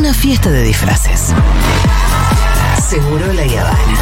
[0.00, 1.34] una fiesta de disfraces.
[2.88, 3.98] Seguro la Habana.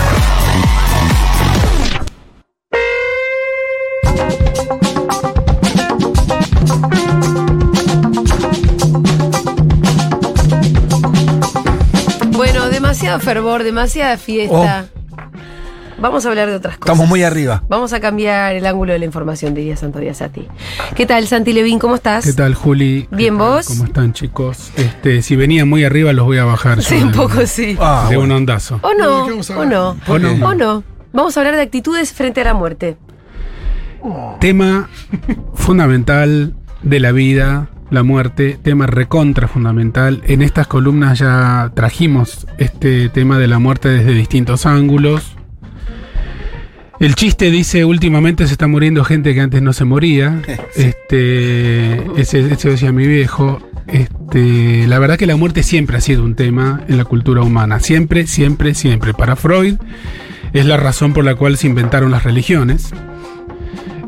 [12.31, 14.89] Bueno, demasiado fervor, demasiada fiesta.
[16.01, 16.93] Vamos a hablar de otras cosas.
[16.93, 17.65] Estamos muy arriba.
[17.69, 20.47] Vamos a cambiar el ángulo de la información, diría Santo Díaz a ti.
[20.95, 21.79] ¿Qué tal, Santi Levín?
[21.81, 22.25] ¿Cómo estás?
[22.25, 23.09] ¿Qué tal, Juli?
[23.11, 23.37] Bien.
[23.37, 23.67] ¿vos?
[23.67, 24.71] ¿Cómo están, chicos?
[24.77, 26.83] Este, si venían muy arriba, los voy a bajar.
[26.83, 27.77] Sí, un poco sí.
[27.81, 28.79] Ah, de un ondazo.
[28.83, 29.25] ¿O no?
[29.25, 29.97] ¿Qué vamos a ¿O no?
[30.07, 30.47] ¿O no?
[30.47, 30.85] ¿O no?
[31.13, 32.97] Vamos a hablar de actitudes frente a la muerte.
[34.41, 34.89] Tema
[35.55, 40.23] fundamental de la vida, la muerte, tema recontra fundamental.
[40.27, 45.38] En estas columnas ya trajimos este tema de la muerte desde distintos ángulos.
[47.01, 50.43] El chiste dice, últimamente se está muriendo gente que antes no se moría.
[50.75, 53.61] Este, ese, ese decía mi viejo.
[53.87, 57.81] Este, la verdad que la muerte siempre ha sido un tema en la cultura humana.
[57.81, 59.15] Siempre, siempre, siempre.
[59.15, 59.77] Para Freud
[60.53, 62.93] es la razón por la cual se inventaron las religiones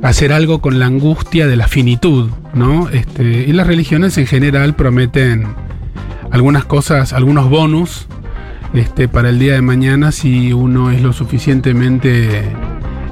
[0.03, 2.89] hacer algo con la angustia de la finitud, ¿no?
[2.89, 5.47] Este, y las religiones en general prometen
[6.31, 8.07] algunas cosas, algunos bonus
[8.73, 12.45] este, para el día de mañana si uno es lo suficientemente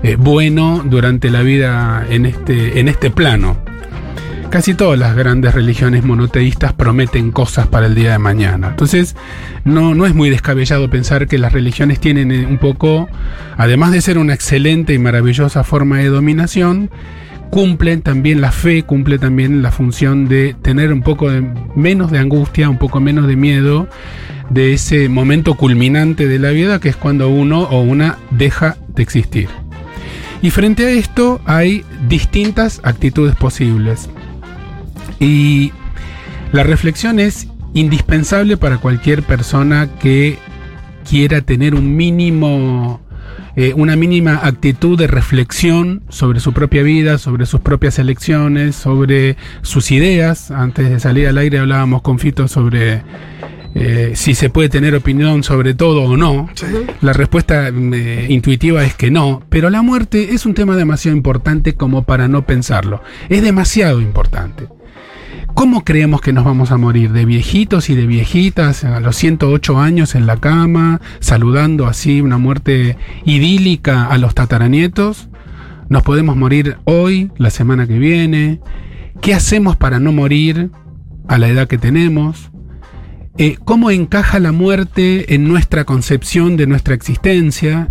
[0.02, 3.58] eh, bueno durante la vida en este, en este plano.
[4.50, 8.68] Casi todas las grandes religiones monoteístas prometen cosas para el día de mañana.
[8.68, 9.14] Entonces,
[9.64, 13.10] no, no es muy descabellado pensar que las religiones tienen eh, un poco,
[13.58, 16.90] además de ser una excelente y maravillosa forma de dominación,
[17.50, 21.42] cumplen también la fe, cumple también la función de tener un poco de,
[21.77, 23.88] menos de angustia, un poco menos de miedo
[24.50, 29.02] de ese momento culminante de la vida que es cuando uno o una deja de
[29.02, 29.48] existir.
[30.41, 34.08] Y frente a esto hay distintas actitudes posibles.
[35.19, 35.72] Y
[36.53, 40.39] la reflexión es indispensable para cualquier persona que
[41.08, 43.01] quiera tener un mínimo,
[43.57, 49.36] eh, una mínima actitud de reflexión sobre su propia vida, sobre sus propias elecciones, sobre
[49.62, 50.51] sus ideas.
[50.51, 53.02] Antes de salir al aire hablábamos con Fito sobre
[53.74, 56.48] eh, si se puede tener opinión sobre todo o no.
[57.01, 61.74] La respuesta eh, intuitiva es que no, pero la muerte es un tema demasiado importante
[61.74, 63.02] como para no pensarlo.
[63.29, 64.68] Es demasiado importante.
[65.55, 67.11] ¿Cómo creemos que nos vamos a morir?
[67.11, 72.39] ¿De viejitos y de viejitas a los 108 años en la cama, saludando así una
[72.39, 75.29] muerte idílica a los tataranietos?
[75.89, 78.61] ¿Nos podemos morir hoy, la semana que viene?
[79.20, 80.70] ¿Qué hacemos para no morir
[81.27, 82.50] a la edad que tenemos?
[83.38, 87.88] Eh, ¿Cómo encaja la muerte en nuestra concepción de nuestra existencia?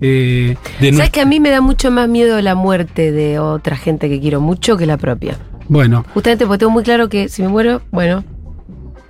[0.00, 3.40] Eh, de ¿Sabes nuestra- que a mí me da mucho más miedo la muerte de
[3.40, 5.36] otra gente que quiero mucho que la propia?
[5.68, 8.24] Bueno, Justamente porque tengo muy claro que si me muero, bueno,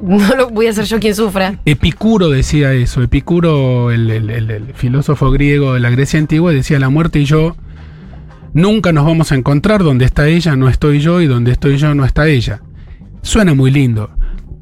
[0.01, 1.61] no lo voy a ser yo quien sufra.
[1.67, 3.03] Epicuro decía eso.
[3.03, 7.27] Epicuro, el, el- el- el filósofo griego de la Grecia antigua, decía la muerte y
[7.27, 7.57] yo
[8.55, 9.83] nunca nos vamos a encontrar.
[9.85, 12.63] Donde está ella no estoy yo y donde estoy yo no está ella.
[13.23, 14.11] Suena muy lindo,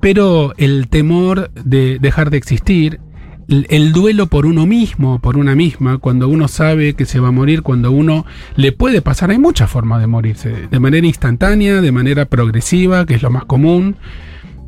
[0.01, 3.01] pero el temor de dejar de existir,
[3.49, 7.29] el, el duelo por uno mismo, por una misma, cuando uno sabe que se va
[7.29, 11.81] a morir, cuando uno le puede pasar, hay muchas formas de morirse, de manera instantánea,
[11.81, 13.97] de manera progresiva, que es lo más común,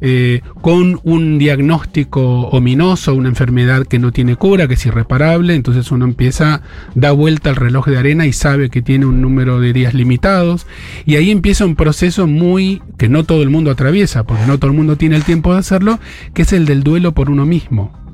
[0.01, 5.91] eh, con un diagnóstico ominoso, una enfermedad que no tiene cura, que es irreparable, entonces
[5.91, 6.63] uno empieza,
[6.95, 10.67] da vuelta al reloj de arena y sabe que tiene un número de días limitados,
[11.05, 14.71] y ahí empieza un proceso muy que no todo el mundo atraviesa, porque no todo
[14.71, 15.99] el mundo tiene el tiempo de hacerlo,
[16.35, 18.08] que es el del duelo por uno mismo.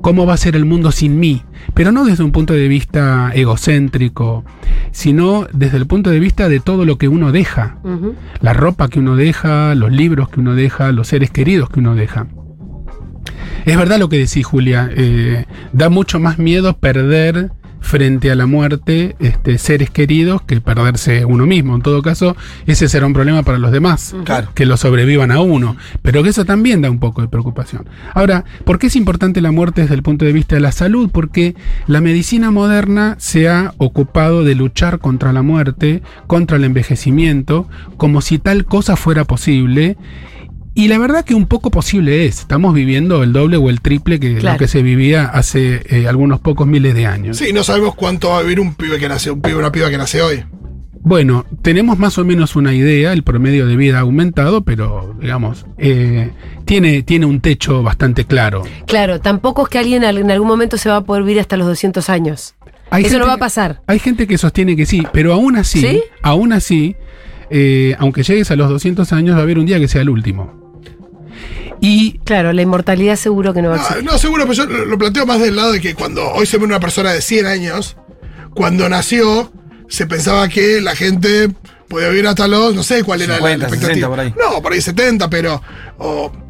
[0.00, 1.42] ¿Cómo va a ser el mundo sin mí?
[1.74, 4.44] Pero no desde un punto de vista egocéntrico,
[4.92, 7.78] sino desde el punto de vista de todo lo que uno deja
[8.40, 11.94] la ropa que uno deja, los libros que uno deja, los seres queridos que uno
[11.94, 12.26] deja.
[13.64, 17.50] Es verdad lo que decís, Julia, eh, da mucho más miedo perder
[17.86, 21.76] frente a la muerte este, seres queridos que perderse uno mismo.
[21.76, 22.36] En todo caso,
[22.66, 24.48] ese será un problema para los demás, Claro.
[24.54, 27.88] que lo sobrevivan a uno, pero que eso también da un poco de preocupación.
[28.14, 31.08] Ahora, ¿por qué es importante la muerte desde el punto de vista de la salud?
[31.12, 31.54] Porque
[31.86, 38.20] la medicina moderna se ha ocupado de luchar contra la muerte, contra el envejecimiento, como
[38.20, 39.96] si tal cosa fuera posible.
[40.76, 42.40] Y la verdad que un poco posible es.
[42.40, 44.54] Estamos viviendo el doble o el triple que Claro.
[44.54, 47.38] lo que se vivía hace eh, algunos pocos miles de años.
[47.38, 49.88] Sí, no sabemos cuánto va a vivir un pibe que nace, un pibe, una piba
[49.88, 50.44] que nace hoy.
[51.00, 55.64] Bueno, tenemos más o menos una idea, el promedio de vida ha aumentado, pero digamos,
[55.78, 56.32] eh,
[56.66, 58.64] tiene, tiene un techo bastante claro.
[58.86, 61.56] Claro, tampoco es que alguien al- en algún momento se va a poder vivir hasta
[61.56, 62.54] los 200 años.
[62.90, 63.80] Hay Eso no va a pasar.
[63.86, 66.02] Hay gente que sostiene que sí, pero aún así, ¿Sí?
[66.22, 66.96] aún así,
[67.50, 70.10] eh, aunque llegues a los 200 años, va a haber un día que sea el
[70.10, 70.65] último.
[71.86, 74.04] Y Claro, la inmortalidad seguro que no va a No, existir.
[74.04, 76.72] no, seguro, pero yo lo planteo más del lado de que cuando hoy se muere
[76.74, 77.96] una persona de 100 años,
[78.54, 79.52] cuando nació,
[79.88, 81.50] se pensaba que la gente
[81.88, 83.94] podía vivir hasta los, no sé cuál era la- 50, la expectativa.
[83.94, 84.34] 60 por ahí.
[84.54, 85.62] No, por ahí 70, pero,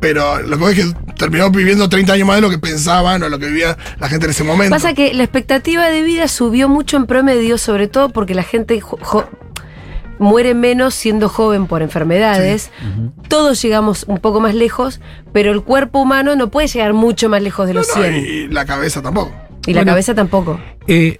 [0.00, 3.22] pero lo que pasa es que terminó viviendo 30 años más de lo que pensaban
[3.22, 4.74] o lo que vivía la gente en ese momento.
[4.74, 8.80] Pasa que la expectativa de vida subió mucho en promedio, sobre todo porque la gente
[8.80, 8.98] jo-
[10.18, 12.70] muere menos siendo joven por enfermedades.
[13.28, 15.00] Todos llegamos un poco más lejos,
[15.32, 18.14] pero el cuerpo humano no puede llegar mucho más lejos de No, los no, 100.
[18.16, 19.32] y la cabeza tampoco.
[19.66, 20.60] Y la cabeza tampoco.
[20.86, 21.18] eh,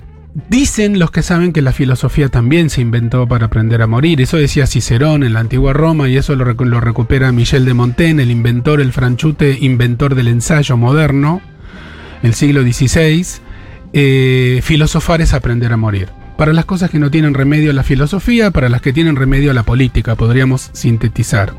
[0.50, 4.20] dicen los que saben que la filosofía también se inventó para aprender a morir.
[4.20, 7.74] Eso decía Cicerón en la antigua Roma y eso lo, recu- lo recupera Michel de
[7.74, 11.40] Montaigne, el inventor, el franchute, inventor del ensayo moderno,
[12.22, 13.24] el siglo XVI.
[13.92, 16.08] Eh, filosofar es aprender a morir.
[16.36, 19.62] Para las cosas que no tienen remedio la filosofía, para las que tienen remedio la
[19.62, 21.54] política, podríamos sintetizar.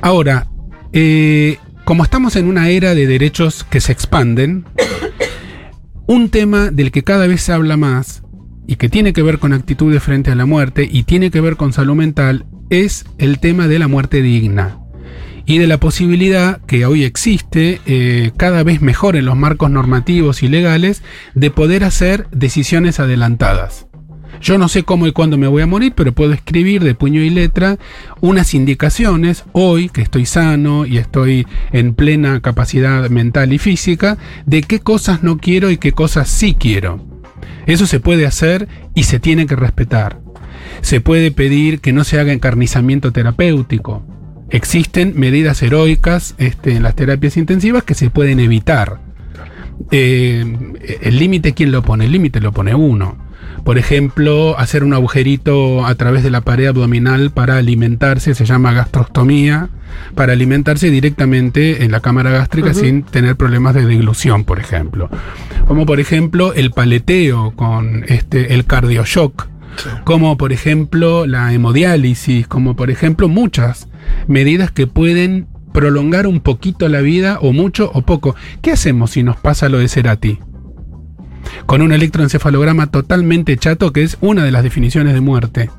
[0.00, 0.48] Ahora,
[0.92, 4.64] eh, como estamos en una era de derechos que se expanden,
[6.06, 8.22] un tema del que cada vez se habla más
[8.66, 11.56] y que tiene que ver con actitudes frente a la muerte y tiene que ver
[11.56, 14.78] con salud mental es el tema de la muerte digna
[15.46, 20.42] y de la posibilidad que hoy existe eh, cada vez mejor en los marcos normativos
[20.42, 21.02] y legales
[21.34, 23.86] de poder hacer decisiones adelantadas.
[24.40, 27.20] Yo no sé cómo y cuándo me voy a morir, pero puedo escribir de puño
[27.20, 27.78] y letra
[28.20, 34.62] unas indicaciones, hoy que estoy sano y estoy en plena capacidad mental y física, de
[34.62, 37.04] qué cosas no quiero y qué cosas sí quiero.
[37.66, 40.20] Eso se puede hacer y se tiene que respetar.
[40.80, 44.04] Se puede pedir que no se haga encarnizamiento terapéutico.
[44.50, 49.00] Existen medidas heroicas este, en las terapias intensivas que se pueden evitar.
[49.90, 50.44] Eh,
[51.02, 52.04] el límite, ¿quién lo pone?
[52.06, 53.16] El límite lo pone uno.
[53.64, 58.72] Por ejemplo, hacer un agujerito a través de la pared abdominal para alimentarse, se llama
[58.72, 59.68] gastrostomía,
[60.14, 65.08] para alimentarse directamente en la cámara gástrica sin tener problemas de deglución, por ejemplo.
[65.66, 69.48] Como por ejemplo el paleteo con este, el cardioshock,
[70.04, 73.88] como por ejemplo la hemodiálisis, como por ejemplo muchas
[74.26, 78.34] medidas que pueden prolongar un poquito la vida o mucho o poco.
[78.60, 80.38] ¿Qué hacemos si nos pasa lo de Cerati?
[81.66, 85.70] Con un electroencefalograma totalmente chato que es una de las definiciones de muerte.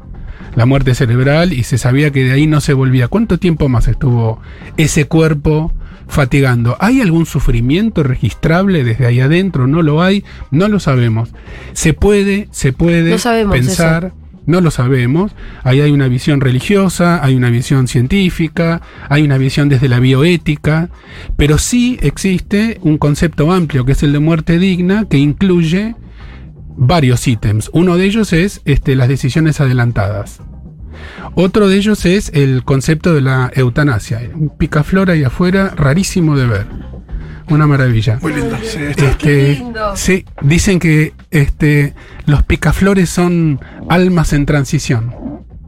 [0.56, 3.08] La muerte cerebral y se sabía que de ahí no se volvía.
[3.08, 4.40] ¿Cuánto tiempo más estuvo
[4.78, 5.74] ese cuerpo
[6.08, 6.78] fatigando?
[6.80, 9.66] ¿Hay algún sufrimiento registrable desde ahí adentro?
[9.66, 10.24] ¿No lo hay?
[10.52, 11.30] No lo sabemos.
[11.74, 14.06] Se puede, se puede No pensar.
[14.06, 14.23] eso.
[14.46, 15.32] No lo sabemos.
[15.64, 20.90] Ahí hay una visión religiosa, hay una visión científica, hay una visión desde la bioética,
[21.38, 25.96] pero sí existe un concepto amplio que es el de muerte digna que incluye
[26.76, 27.70] varios ítems.
[27.74, 30.42] Uno de ellos es este, las decisiones adelantadas.
[31.36, 34.22] Otro de ellos es el concepto de la eutanasia.
[34.34, 36.68] Un picaflor ahí afuera, rarísimo de ver.
[37.50, 38.20] Una maravilla.
[38.22, 38.58] Muy lindo.
[38.64, 38.80] Sí.
[38.82, 39.96] Este, Qué lindo.
[39.96, 41.94] sí, dicen que este,
[42.26, 43.60] los picaflores son
[43.94, 45.14] almas en transición.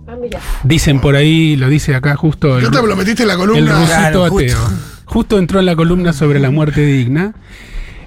[0.08, 0.16] Ah.
[0.64, 3.40] Dicen por ahí, lo dice acá justo el, ¿Qué te lo metiste en la el
[3.40, 3.72] columna?
[3.74, 4.38] rusito Claro, justo.
[4.58, 4.78] ateo.
[5.06, 7.34] Justo entró en la columna sobre la muerte digna.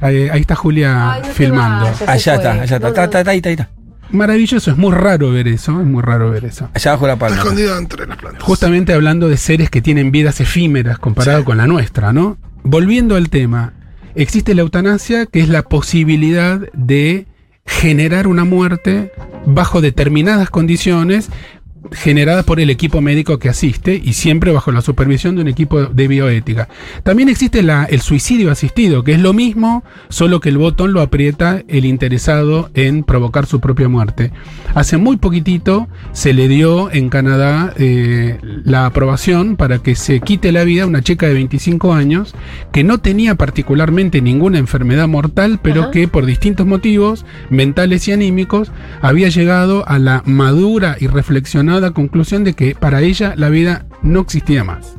[0.00, 1.85] Ahí, ahí está Julia Ay, no te filmando.
[1.87, 2.03] vayas.
[2.09, 2.79] Allá está, allá está.
[2.81, 3.05] No, Está, no.
[3.05, 3.70] está, está ahí, está, ahí está.
[4.11, 6.71] Maravilloso, es muy raro ver eso, es muy raro ver eso.
[6.75, 7.43] Allá abajo la Está palma.
[7.43, 8.43] escondido entre las plantas.
[8.43, 12.38] Justamente hablando de seres que tienen vidas efímeras comparado con la nuestra, ¿no?
[12.64, 13.75] Volviendo al tema,
[14.14, 17.26] existe la eutanasia, que es la posibilidad de
[17.68, 19.12] generar una muerte
[19.46, 21.28] bajo determinadas condiciones
[21.92, 25.87] generadas por el equipo médico que asiste y siempre bajo la supervisión de un equipo
[25.87, 26.68] de bioética.
[27.02, 31.00] También existe la- el suicidio asistido, que es lo mismo, solo que el botón lo
[31.00, 34.32] aprieta el interesado en provocar su propia muerte.
[34.75, 40.52] Hace muy poquitito se le dio en Canadá eh, la aprobación para que se quite
[40.52, 42.35] la vida a una chica de 25 años
[42.73, 45.90] que no tenía particularmente ninguna enfermedad mortal, pero Ajá.
[45.92, 52.44] que por distintos motivos mentales y anímicos había llegado a la madura y reflexionada conclusión
[52.44, 54.96] de que para ella la vida no existía más.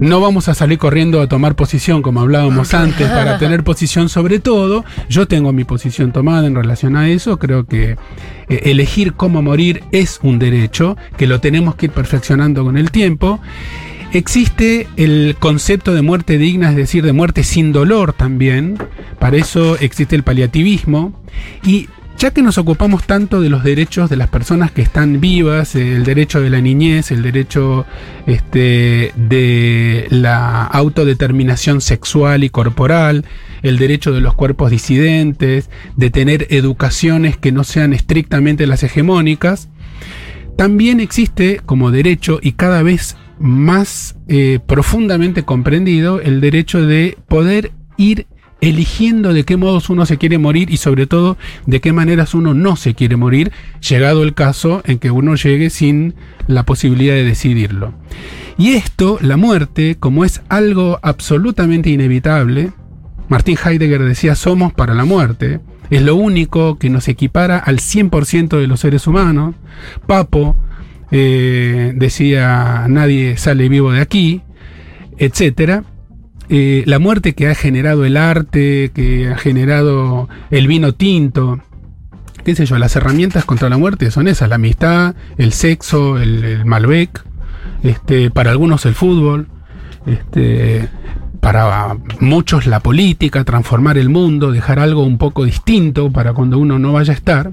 [0.00, 4.38] No vamos a salir corriendo a tomar posición como hablábamos antes para tener posición sobre
[4.38, 4.84] todo.
[5.08, 7.38] Yo tengo mi posición tomada en relación a eso.
[7.38, 7.96] Creo que
[8.48, 12.92] eh, elegir cómo morir es un derecho que lo tenemos que ir perfeccionando con el
[12.92, 13.40] tiempo.
[14.12, 18.78] Existe el concepto de muerte digna, es decir, de muerte sin dolor también.
[19.18, 21.12] Para eso existe el paliativismo.
[21.64, 25.76] Y ya que nos ocupamos tanto de los derechos de las personas que están vivas,
[25.76, 27.86] el derecho de la niñez, el derecho
[28.26, 33.24] este, de la autodeterminación sexual y corporal,
[33.62, 39.68] el derecho de los cuerpos disidentes, de tener educaciones que no sean estrictamente las hegemónicas,
[40.56, 47.70] también existe como derecho y cada vez más eh, profundamente comprendido el derecho de poder
[47.96, 48.26] ir
[48.60, 51.36] eligiendo de qué modos uno se quiere morir y sobre todo
[51.66, 53.52] de qué maneras uno no se quiere morir,
[53.88, 56.14] llegado el caso en que uno llegue sin
[56.46, 57.94] la posibilidad de decidirlo.
[58.56, 62.72] Y esto, la muerte, como es algo absolutamente inevitable,
[63.28, 65.60] Martín Heidegger decía somos para la muerte,
[65.90, 69.54] es lo único que nos equipara al 100% de los seres humanos,
[70.06, 70.56] Papo
[71.10, 74.42] eh, decía nadie sale vivo de aquí,
[75.18, 75.84] etcétera.
[76.50, 81.60] Eh, la muerte que ha generado el arte, que ha generado el vino tinto,
[82.44, 86.64] qué sé yo, las herramientas contra la muerte son esas, la amistad, el sexo, el,
[86.64, 87.22] Malbec,
[87.82, 89.48] este, para algunos el fútbol,
[90.06, 90.88] este,
[91.40, 96.78] para muchos la política, transformar el mundo, dejar algo un poco distinto para cuando uno
[96.78, 97.52] no vaya a estar.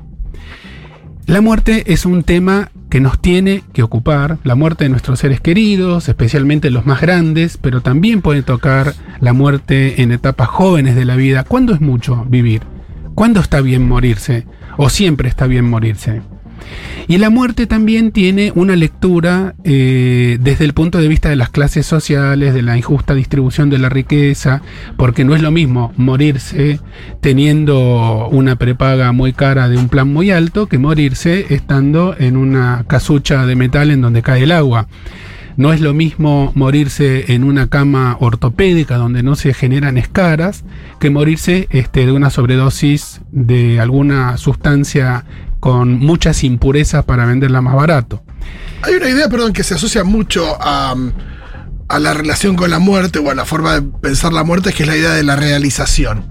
[1.26, 5.42] La muerte es un tema que nos tiene que ocupar, la muerte de nuestros seres
[5.42, 11.04] queridos, especialmente los más grandes, pero también puede tocar la muerte en etapas jóvenes de
[11.04, 11.44] la vida.
[11.44, 12.62] ¿Cuándo es mucho vivir?
[13.16, 14.46] ¿Cuándo está bien morirse?
[14.78, 16.22] ¿O siempre está bien morirse?
[17.08, 21.50] Y la muerte también tiene una lectura eh, desde el punto de vista de las
[21.50, 24.62] clases sociales, de la injusta distribución de la riqueza,
[24.98, 26.80] porque no es lo mismo morirse
[27.22, 32.86] teniendo una prepaga muy cara de un plan muy alto que morirse estando en una
[32.88, 34.88] casucha de metal en donde cae el agua.
[35.58, 40.66] No es lo mismo morirse en una cama ortopédica donde no se generan escaras
[41.00, 45.24] que morirse este, de una sobredosis de alguna sustancia
[45.66, 48.24] con muchas impurezas para venderla más barato.
[48.84, 50.96] Hay una idea, perdón, que se asocia mucho a,
[51.98, 54.88] la relación con la muerte o a la forma de pensar la muerte, que es
[54.88, 56.24] la idea de la realización.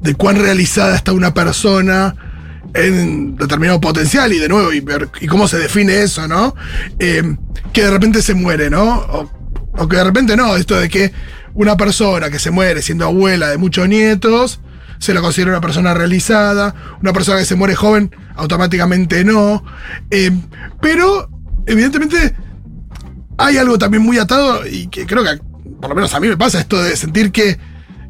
[0.00, 2.14] De cuán realizada está una persona
[2.72, 6.54] en determinado potencial y de nuevo, y, cómo se define eso, ¿no?
[7.00, 7.24] Eh,
[7.72, 8.84] que de repente se muere, ¿no?
[8.84, 9.32] O,
[9.78, 11.10] o, que de repente no, esto de que
[11.54, 14.60] una persona que se muere siendo abuela de muchos nietos,
[15.00, 19.62] se la considera una persona realizada, una persona que se muere joven, automáticamente no.
[20.10, 20.30] Eh,
[20.80, 21.28] pero,
[21.66, 22.34] evidentemente,
[23.38, 25.38] hay algo también muy atado y que creo que,
[25.80, 27.58] por lo menos a mí me pasa esto de sentir que,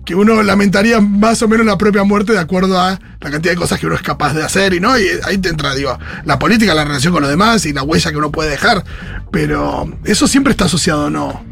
[0.05, 3.59] que uno lamentaría más o menos la propia muerte de acuerdo a la cantidad de
[3.59, 6.39] cosas que uno es capaz de hacer y no, y ahí te entra, digo, la
[6.39, 8.85] política, la relación con los demás y la huella que uno puede dejar,
[9.31, 11.45] pero eso siempre está asociado, ¿no?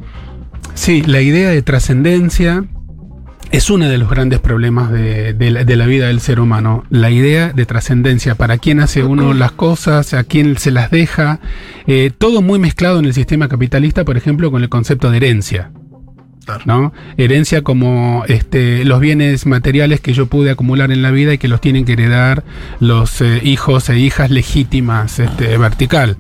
[0.74, 2.64] Sí, la idea de trascendencia,
[3.50, 7.66] es uno de los grandes problemas de, la, vida del ser humano, la idea de
[7.66, 11.40] trascendencia, para quién hace uno las cosas, a quién se las deja,
[11.86, 15.70] eh, todo muy mezclado en el sistema capitalista, por ejemplo, con el concepto de herencia.
[16.64, 16.92] ¿no?
[17.16, 21.48] Herencia como este, los bienes materiales que yo pude acumular en la vida y que
[21.48, 22.42] los tienen que heredar
[22.80, 26.16] los eh, hijos e hijas legítimas este, vertical.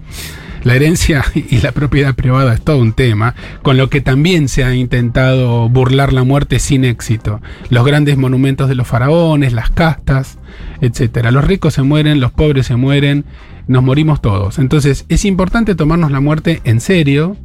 [0.64, 4.64] La herencia y la propiedad privada es todo un tema, con lo que también se
[4.64, 7.40] ha intentado burlar la muerte sin éxito.
[7.70, 10.38] Los grandes monumentos de los faraones, las castas,
[10.80, 11.28] etc.
[11.30, 13.24] Los ricos se mueren, los pobres se mueren,
[13.66, 14.58] nos morimos todos.
[14.58, 17.36] Entonces es importante tomarnos la muerte en serio,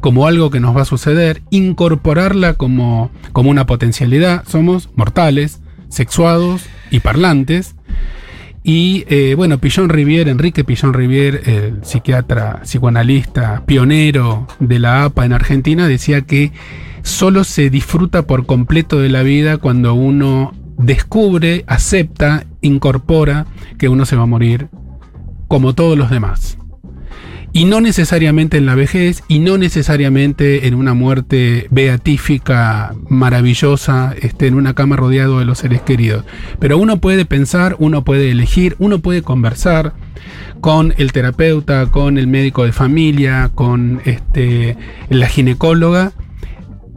[0.00, 4.44] como algo que nos va a suceder, incorporarla como, como una potencialidad.
[4.48, 7.74] Somos mortales, sexuados y parlantes.
[8.64, 15.24] Y eh, bueno, Pillon Rivier, Enrique Pillon Rivier, el psiquiatra, psicoanalista, pionero de la APA
[15.24, 16.52] en Argentina, decía que
[17.02, 23.46] solo se disfruta por completo de la vida cuando uno descubre, acepta, incorpora
[23.78, 24.68] que uno se va a morir
[25.48, 26.56] como todos los demás.
[27.54, 34.46] Y no necesariamente en la vejez, y no necesariamente en una muerte beatífica, maravillosa, este,
[34.46, 36.24] en una cama rodeado de los seres queridos.
[36.58, 39.92] Pero uno puede pensar, uno puede elegir, uno puede conversar
[40.62, 44.76] con el terapeuta, con el médico de familia, con este,
[45.10, 46.12] la ginecóloga,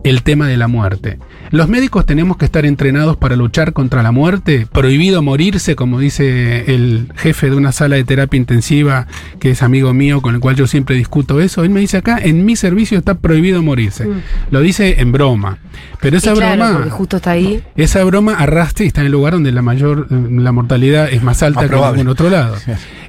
[0.03, 1.17] el tema de la muerte.
[1.51, 4.67] Los médicos tenemos que estar entrenados para luchar contra la muerte.
[4.71, 9.07] Prohibido morirse, como dice el jefe de una sala de terapia intensiva,
[9.39, 11.63] que es amigo mío, con el cual yo siempre discuto eso.
[11.63, 14.05] Él me dice acá, en mi servicio está prohibido morirse.
[14.05, 14.21] Mm.
[14.51, 15.59] Lo dice en broma.
[16.01, 16.87] Pero esa broma.
[16.89, 17.63] justo está ahí.
[17.75, 21.43] Esa broma arrastra y está en el lugar donde la mayor, la mortalidad es más
[21.43, 22.55] alta que en otro lado.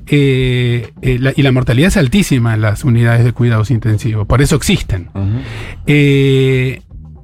[0.08, 4.26] Eh, eh, y la mortalidad es altísima en las unidades de cuidados intensivos.
[4.26, 5.10] Por eso existen.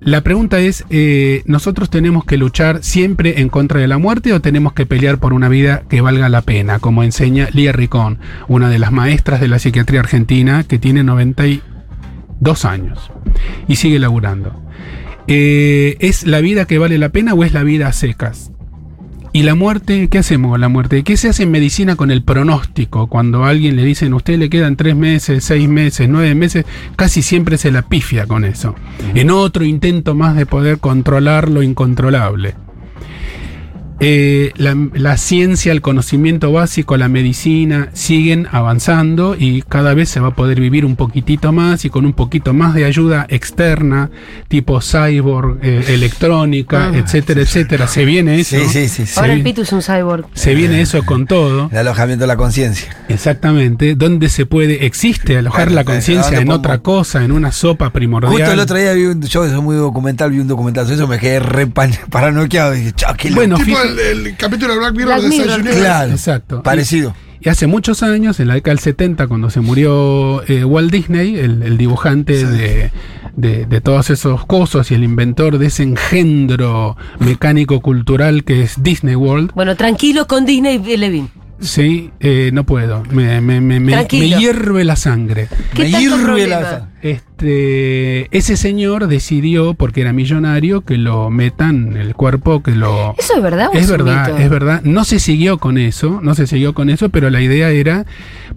[0.05, 4.41] La pregunta es, eh, ¿nosotros tenemos que luchar siempre en contra de la muerte o
[4.41, 6.81] tenemos que pelear por una vida que valga la pena?
[6.81, 8.19] Como enseña Lía Ricón,
[8.49, 13.13] una de las maestras de la psiquiatría argentina que tiene 92 años
[13.69, 14.61] y sigue laburando.
[15.29, 18.51] Eh, ¿Es la vida que vale la pena o es la vida a secas?
[19.35, 20.09] ¿Y la muerte?
[20.09, 21.03] ¿Qué hacemos con la muerte?
[21.05, 23.07] ¿Qué se hace en medicina con el pronóstico?
[23.07, 27.23] Cuando a alguien le dicen, usted le quedan tres meses, seis meses, nueve meses, casi
[27.23, 28.75] siempre se la pifia con eso.
[29.15, 32.57] En otro intento más de poder controlar lo incontrolable.
[34.05, 40.21] Eh, la, la ciencia, el conocimiento básico, la medicina siguen avanzando y cada vez se
[40.21, 44.11] va a poder vivir un poquitito más y con un poquito más de ayuda externa,
[44.49, 47.87] tipo cyborg, eh, electrónica, Ah, etcétera, etcétera.
[47.87, 48.57] Se viene eso.
[48.57, 49.07] Sí, sí, sí.
[49.07, 49.21] sí.
[49.21, 50.27] Ahora el Pitu es un cyborg.
[50.35, 51.69] Se viene eso con todo.
[51.71, 52.97] El alojamiento de la conciencia.
[53.09, 57.31] Exactamente, donde se puede, existe alojar Bueno, la eh, conciencia ¿dónde en otra cosa, en
[57.33, 58.33] una sopa primordial.
[58.33, 61.07] Justo el otro día vi un, yo soy muy documental, vi un documental sobre eso,
[61.07, 61.67] me quedé re
[62.11, 62.73] paranoiqueado.
[62.73, 63.71] Dije, chao, qué Bueno, loco".
[63.99, 65.47] El, el capítulo de Black Mirror Black de Mirror.
[65.63, 65.71] Desayuné.
[65.81, 66.11] Claro.
[66.13, 66.63] Exacto.
[66.63, 67.15] Parecido.
[67.41, 71.37] Y hace muchos años, en la década del 70, cuando se murió eh, Walt Disney,
[71.39, 72.93] el, el dibujante de,
[73.37, 78.83] de- de todos esos cosas y el inventor de ese engendro mecánico cultural que es
[78.83, 81.31] Disney World, Bueno, tranquilo con Disney y Levin.
[81.61, 85.49] sí, eh, no puedo, me, me, me, me- hierve la sangre.
[85.75, 86.61] ¿Qué Me tanto hierve problema?
[86.61, 92.73] la- Este, ese señor decidió, porque era millonario, que lo metan en el cuerpo, que
[92.73, 93.15] lo...
[93.19, 94.39] ¿Eso es verdad Es verdad, mito?
[94.39, 94.83] es verdad.
[94.85, 98.07] No se siguió con eso, no se siguió con eso, pero la idea era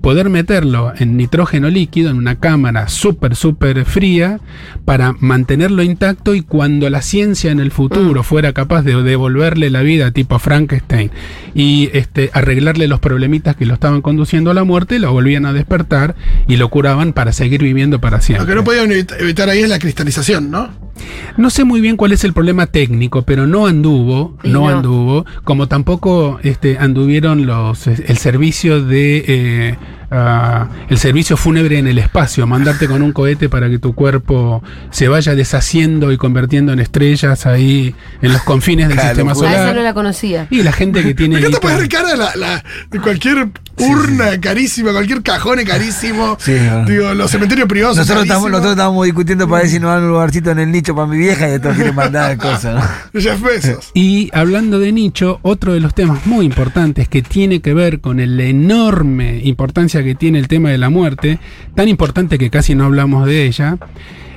[0.02, 4.40] poder meterlo en nitrógeno líquido, en una cámara súper, súper fría,
[4.86, 8.24] para mantenerlo intacto y cuando la ciencia en el futuro Mm.
[8.24, 11.10] fuera capaz de devolverle la vida tipo Frankenstein
[11.56, 15.54] y este, arreglarle los problemitas que lo estaban conduciendo a la muerte, lo volvían a
[15.54, 16.16] despertar
[16.48, 18.35] y lo curaban para seguir viviendo para siempre.
[18.38, 20.70] Lo que no podían evit- evitar ahí es la cristalización, ¿no?
[21.38, 24.70] No sé muy bien cuál es el problema técnico, pero no anduvo, no, no.
[24.70, 29.76] anduvo, como tampoco este, anduvieron los el servicio de eh,
[30.10, 34.64] ah, el servicio fúnebre en el espacio, mandarte con un cohete para que tu cuerpo
[34.90, 39.32] se vaya deshaciendo y convirtiendo en estrellas ahí en los confines del Claro, sistema.
[39.32, 39.76] Ah, esa solar.
[39.76, 40.48] no la conocía.
[40.50, 44.92] Y la gente que tiene encanta guita- poner cara la, la- de cualquier urna carísima,
[44.92, 46.38] cualquier cajón es carísimo.
[46.40, 46.58] Sí.
[46.88, 50.04] Digo, los cementerios privados Nosotros son estamos, nosotros estábamos discutiendo para ver si nos dan
[50.04, 53.20] un lugarcito en el nicho para mi vieja y estos quieren mandar cosas, ¿no?
[53.20, 53.92] Jeff Bezos.
[53.94, 58.18] Y hablando de nicho, otro de los temas muy importantes que tiene que ver con
[58.18, 61.40] la enorme importancia que tiene el tema de la muerte,
[61.76, 63.78] tan importante que casi no hablamos de ella,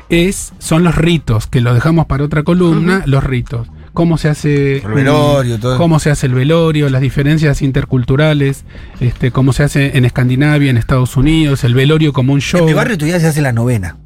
[0.08, 3.68] es, son los ritos, que lo dejamos para otra columna, los ritos.
[3.98, 5.76] Cómo se hace El velorio, todo.
[5.76, 8.64] cómo se hace el velorio, las diferencias interculturales,
[9.00, 12.61] este, cómo se hace en Escandinavia, en Estados Unidos, el velorio como un show.
[12.61, 13.96] En mi barrio todavía se hace la novena.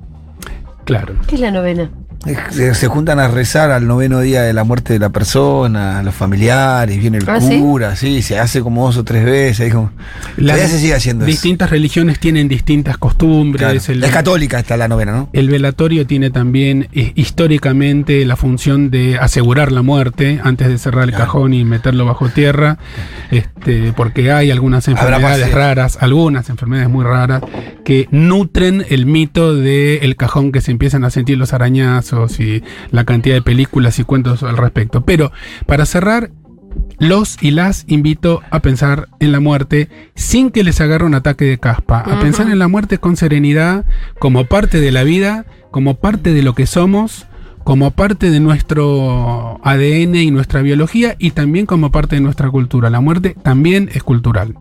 [0.86, 1.14] Claro.
[1.26, 1.90] ¿Qué es la novena?
[2.50, 6.14] Se, se juntan a rezar al noveno día de la muerte de la persona, los
[6.14, 8.22] familiares, viene el ¿Ah, cura, sí?
[8.22, 9.72] se hace como dos o tres veces.
[9.74, 9.90] como-
[10.38, 11.30] todavía se sigue haciendo eso.
[11.32, 13.60] distintas religiones tienen distintas costumbres.
[13.62, 13.80] Claro.
[13.98, 15.30] el- Es católica esta la novena, ¿no?
[15.32, 21.04] El velatorio tiene también eh, históricamente la función de asegurar la muerte antes de cerrar
[21.04, 21.24] el Claro.
[21.24, 22.78] cajón y meterlo bajo tierra,
[23.30, 27.42] este, porque hay algunas enfermedades raras, algunas enfermedades muy raras,
[27.84, 33.04] que nutren el mito del cajón que se empiezan a sentir los arañazos y la
[33.04, 35.04] cantidad de películas y cuentos al respecto.
[35.04, 35.32] Pero
[35.66, 36.30] para cerrar,
[36.98, 41.44] los y las invito a pensar en la muerte sin que les agarre un ataque
[41.44, 43.84] de caspa, a pensar en la muerte con serenidad,
[44.18, 47.26] como parte de la vida, como parte de lo que somos,
[47.64, 52.90] como parte de nuestro ADN y nuestra biología y también como parte de nuestra cultura.
[52.90, 54.56] La muerte también es cultural.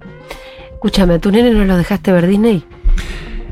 [0.74, 2.64] Escúchame, ¿a tu nene no lo dejaste ver Disney?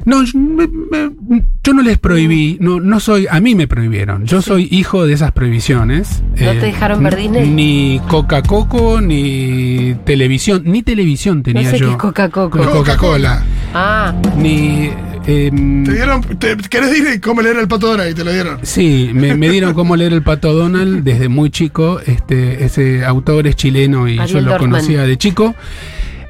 [0.06, 4.26] No, yo, me- me- yo no les prohibí, no, no soy, a mí me prohibieron.
[4.26, 6.24] Yo soy hijo de esas prohibiciones.
[6.40, 7.50] ¿No te dejaron ver Disney?
[7.50, 11.92] Ni Coca-Cola, ni televisión, ni televisión No tenía qué yo.
[11.92, 12.50] es Coca-Cola.
[12.66, 13.44] Co- Coca-Cola.
[13.74, 14.90] Ah, Ni.
[15.28, 18.10] em, Te dieron, te, ¿Querés ir cómo leer el pato Donald?
[18.12, 18.58] Y te lo dieron.
[18.64, 22.00] Sí, me, me dieron cómo leer el pato Donald desde muy chico.
[22.06, 24.72] Este, ese autor es chileno y yo lo Dorfman.
[24.72, 25.56] conocía de chico.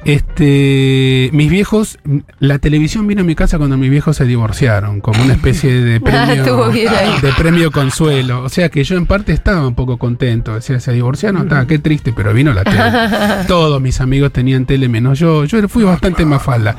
[0.04, 1.98] Este, mis viejos,
[2.38, 5.96] la televisión vino a mi casa cuando mis viejos se divorciaron, como una especie de
[6.06, 7.20] Ah, premio, ahí.
[7.20, 8.42] de premio consuelo.
[8.42, 10.54] O sea que yo en parte estaba un poco contento.
[10.54, 13.44] Decía, se divorciaron, estaba qué triste, pero vino la tele.
[13.48, 15.44] Todos mis amigos tenían tele menos yo.
[15.44, 16.76] Yo fui bastante más falda.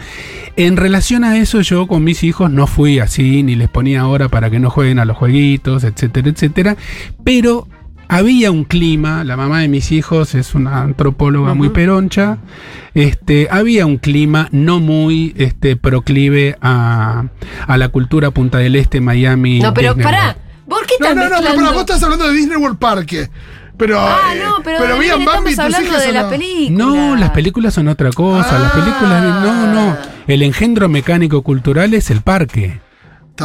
[0.55, 4.29] En relación a eso, yo con mis hijos no fui así, ni les ponía hora
[4.29, 6.75] para que no jueguen a los jueguitos, etcétera, etcétera.
[7.23, 7.67] Pero
[8.11, 12.37] había un clima, la mamá de mis hijos es una antropóloga muy peroncha,
[12.93, 17.23] este, había un clima no muy este, proclive a,
[17.65, 19.59] a la cultura Punta del Este, Miami.
[19.59, 20.35] no, pero Disney pará.
[20.67, 21.61] ¿Por qué No, estás no, no, pero, mezclando?
[21.61, 23.29] pero vos estás hablando de Disney World Parque.
[23.77, 26.29] Pero, Ah, eh, no, pero, pero bien, Bambi, estamos tus hablando de la no?
[26.29, 26.85] película.
[26.85, 28.59] No, las películas son otra cosa.
[28.59, 28.75] Las Ah.
[28.75, 29.97] películas, no, no.
[30.27, 32.79] El engendro mecánico cultural es el parque.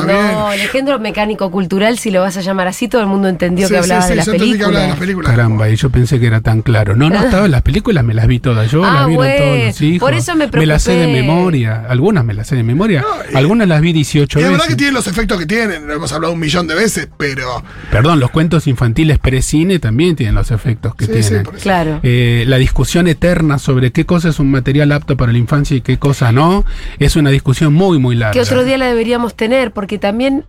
[0.00, 0.60] Está no, bien.
[0.60, 3.74] el engendro mecánico cultural, si lo vas a llamar así, todo el mundo entendió Sí,
[3.74, 5.30] que sí, hablaba sí, de las yo entendí que hablaba de las películas.
[5.30, 6.96] Caramba, y yo pensé que era tan claro.
[6.96, 9.44] No, no estaba en las películas, me las vi todas yo, Ah, las vieron bueno,
[9.44, 10.00] todos los hijos.
[10.00, 11.22] por eso me Me las sé de preocupé.
[11.22, 14.48] memoria, algunas me las sé de memoria, No, y- algunas las vi 18 Y es
[14.48, 14.58] veces.
[14.58, 17.62] verdad que tienen los efectos que tienen, lo hemos hablado un millón de veces, pero.
[17.90, 21.42] Perdón, los cuentos infantiles pre-cine también tienen los efectos que Sí, sí, tienen.
[21.44, 21.62] por eso.
[21.62, 22.00] Claro.
[22.02, 25.80] Eh, la discusión eterna sobre qué cosa es un material apto para la infancia y
[25.80, 26.64] qué cosa no,
[26.98, 28.32] es una discusión muy, muy larga.
[28.32, 30.44] Que otro día la deberíamos tener, porque también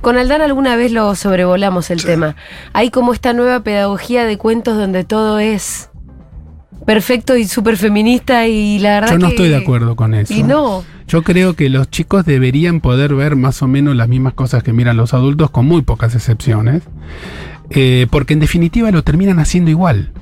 [0.00, 2.34] con Aldán alguna vez lo sobrevolamos el tema.
[2.72, 5.90] Hay como esta nueva pedagogía de cuentos donde todo es
[6.86, 10.32] perfecto y súper feminista y la verdad Yo no que- estoy de acuerdo con eso.
[10.34, 10.82] Y no.
[11.06, 14.72] Yo creo que los chicos deberían poder ver más o menos las mismas cosas que
[14.72, 16.82] miran los adultos, con muy pocas excepciones,
[17.70, 20.12] eh, porque en definitiva lo terminan haciendo igual.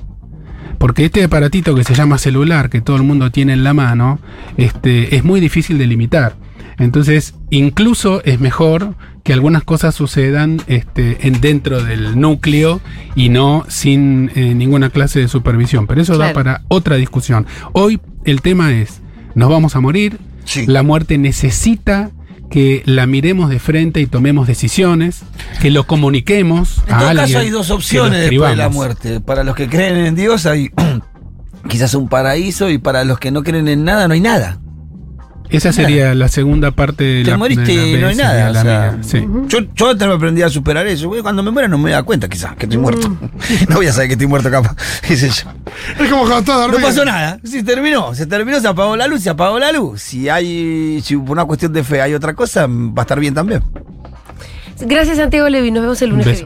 [0.79, 4.19] Porque este aparatito que se llama celular, que todo el mundo tiene en la mano,
[4.57, 6.35] este, es muy difícil de limitar.
[6.79, 12.81] Entonces, incluso es mejor que algunas cosas sucedan este, en, dentro del núcleo
[13.15, 15.85] y no sin eh, ninguna clase de supervisión.
[15.87, 17.45] Pero eso da para otra discusión.
[17.73, 19.01] Hoy el tema es,
[19.35, 20.65] nos vamos a morir, Sí.
[20.65, 22.09] la muerte necesita
[22.49, 25.21] que la miremos de frente y tomemos decisiones,
[25.61, 27.25] que lo comuniquemos En a todo alguien.
[27.27, 29.19] caso hay dos opciones después de la muerte.
[29.19, 30.71] Para los que creen en Dios hay
[31.69, 34.59] quizás un paraíso y para los que no creen en nada no hay nada.
[35.49, 38.49] Esa sería la segunda parte de Te la moriste de la y no hay nada,
[38.51, 39.27] la o sea, sí.
[39.47, 41.09] Yo, yo antes me aprendí a superar eso.
[41.21, 43.09] Cuando me muera no me voy a dar cuenta quizás que estoy muerto.
[43.69, 44.75] no voy a saber que estoy muerto capaz.
[45.09, 45.45] Es
[46.09, 47.39] como cuando estás No pasó nada.
[47.43, 48.13] Se terminó.
[48.13, 50.01] Se terminó, se apagó la luz, se apagó la luz.
[50.01, 53.33] Si hay, si por una cuestión de fe hay otra cosa, va a estar bien
[53.33, 53.63] también.
[54.81, 55.71] Gracias, Santiago Levi.
[55.71, 56.37] Nos vemos el Un lunes.